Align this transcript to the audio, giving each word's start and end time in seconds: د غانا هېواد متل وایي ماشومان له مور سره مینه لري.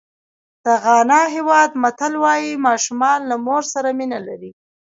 د 0.63 0.65
غانا 0.83 1.21
هېواد 1.35 1.69
متل 1.81 2.13
وایي 2.23 2.53
ماشومان 2.67 3.19
له 3.29 3.35
مور 3.45 3.63
سره 3.73 3.89
مینه 3.99 4.19
لري. 4.27 4.51